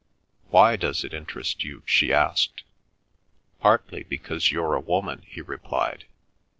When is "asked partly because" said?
2.11-4.51